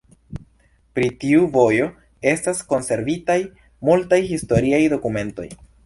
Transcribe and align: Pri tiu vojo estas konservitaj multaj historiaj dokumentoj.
Pri 0.99 1.09
tiu 1.23 1.43
vojo 1.59 1.91
estas 2.33 2.63
konservitaj 2.73 3.39
multaj 3.91 4.21
historiaj 4.35 4.85
dokumentoj. 4.97 5.51